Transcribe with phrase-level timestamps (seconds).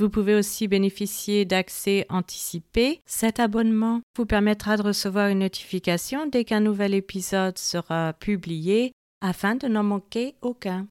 [0.00, 3.02] Vous pouvez aussi bénéficier d'accès anticipé.
[3.04, 9.56] Cet abonnement vous permettra de recevoir une notification dès qu'un nouvel épisode sera publié afin
[9.56, 10.88] de n'en manquer aucun.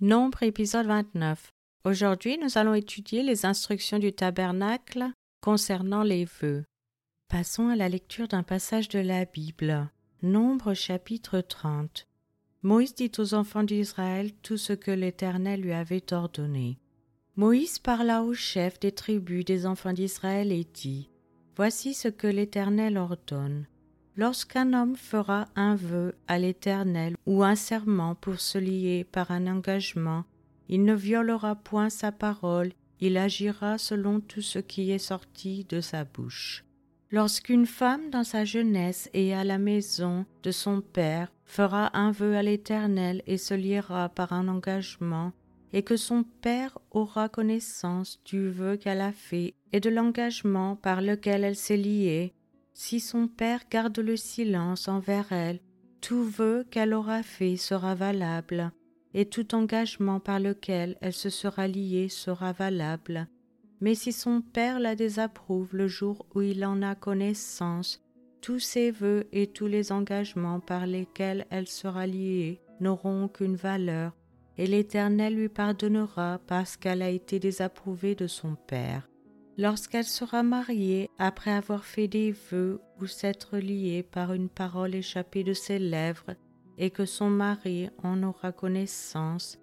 [0.00, 1.50] Nombre épisode 29.
[1.84, 5.06] Aujourd'hui, nous allons étudier les instructions du tabernacle
[5.42, 6.62] concernant les vœux.
[7.28, 9.90] Passons à la lecture d'un passage de la Bible.
[10.22, 12.06] Nombre chapitre 30.
[12.62, 16.78] Moïse dit aux enfants d'Israël tout ce que l'Éternel lui avait ordonné.
[17.38, 21.10] Moïse parla au chef des tribus des enfants d'Israël et dit
[21.54, 23.66] Voici ce que l'Éternel ordonne.
[24.16, 29.46] Lorsqu'un homme fera un vœu à l'Éternel ou un serment pour se lier par un
[29.48, 30.24] engagement,
[30.70, 35.82] il ne violera point sa parole, il agira selon tout ce qui est sorti de
[35.82, 36.64] sa bouche.
[37.10, 42.34] Lorsqu'une femme dans sa jeunesse et à la maison de son père fera un vœu
[42.34, 45.32] à l'Éternel et se liera par un engagement,
[45.72, 51.00] et que son père aura connaissance du vœu qu'elle a fait et de l'engagement par
[51.00, 52.34] lequel elle s'est liée,
[52.72, 55.60] si son père garde le silence envers elle,
[56.00, 58.70] tout vœu qu'elle aura fait sera valable,
[59.14, 63.28] et tout engagement par lequel elle se sera liée sera valable.
[63.80, 68.02] Mais si son père la désapprouve le jour où il en a connaissance,
[68.40, 74.12] tous ses vœux et tous les engagements par lesquels elle sera liée n'auront aucune valeur,
[74.58, 79.08] et l'Éternel lui pardonnera parce qu'elle a été désapprouvée de son Père.
[79.58, 85.44] Lorsqu'elle sera mariée, après avoir fait des vœux ou s'être liée par une parole échappée
[85.44, 86.34] de ses lèvres,
[86.78, 89.58] et que son mari en aura connaissance,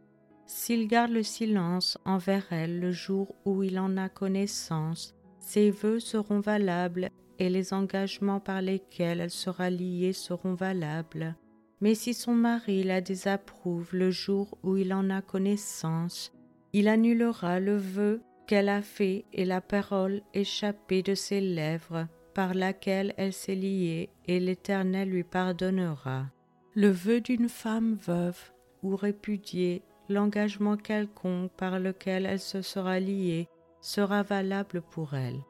[0.48, 6.00] s'il garde le silence envers elle le jour où il en a connaissance, ses vœux
[6.00, 7.10] seront valables
[7.40, 11.36] et les engagements par lesquels elle sera liée seront valables.
[11.84, 16.32] Mais si son mari la désapprouve le jour où il en a connaissance,
[16.72, 22.54] il annulera le vœu qu'elle a fait et la parole échappée de ses lèvres par
[22.54, 26.28] laquelle elle s'est liée, et l'Éternel lui pardonnera.
[26.74, 28.40] Le vœu d'une femme veuve
[28.82, 33.50] ou répudiée, l'engagement quelconque par lequel elle se sera liée,
[33.82, 35.42] sera valable pour elle.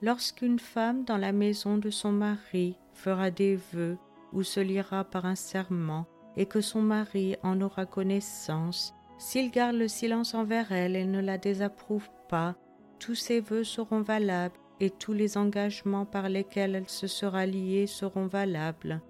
[0.00, 3.98] Lorsqu'une femme dans la maison de son mari fera des vœux
[4.32, 6.06] ou se liera par un serment,
[6.36, 11.20] et que son mari en aura connaissance, s'il garde le silence envers elle et ne
[11.20, 12.56] la désapprouve pas,
[12.98, 17.86] tous ses vœux seront valables et tous les engagements par lesquels elle se sera liée
[17.86, 19.00] seront valables.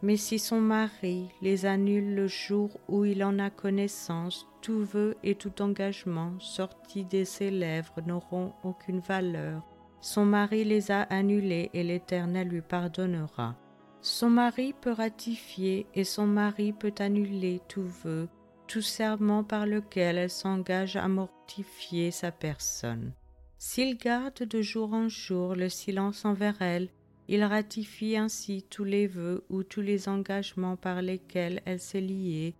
[0.00, 5.16] Mais si son mari les annule le jour où il en a connaissance, tout vœu
[5.24, 9.62] et tout engagement sortis de ses lèvres n'auront aucune valeur.
[10.00, 13.56] Son mari les a annulés et l'Éternel lui pardonnera.
[14.00, 18.28] Son mari peut ratifier et son mari peut annuler tout vœu,
[18.66, 23.12] tout serment par lequel elle s'engage à mortifier sa personne.
[23.58, 26.88] S'il garde de jour en jour le silence envers elle,
[27.26, 32.54] il ratifie ainsi tous les vœux ou tous les engagements par lesquels elle s'est liée.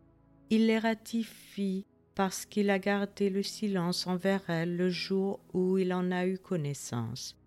[0.50, 5.94] Il les ratifie parce qu'il a gardé le silence envers elle le jour où il
[5.94, 7.37] en a eu connaissance.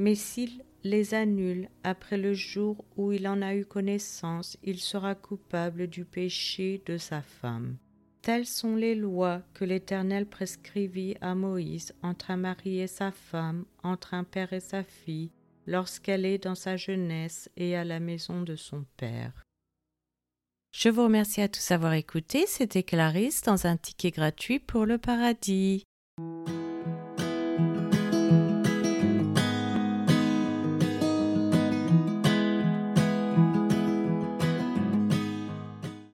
[0.00, 5.14] Mais s'il les annule après le jour où il en a eu connaissance, il sera
[5.14, 7.76] coupable du péché de sa femme.
[8.22, 13.66] Telles sont les lois que l'Éternel prescrivit à Moïse entre un mari et sa femme,
[13.82, 15.32] entre un père et sa fille,
[15.66, 19.44] lorsqu'elle est dans sa jeunesse et à la maison de son père.
[20.72, 22.46] Je vous remercie à tous d'avoir écouté.
[22.46, 25.84] C'était Clarisse dans un ticket gratuit pour le paradis.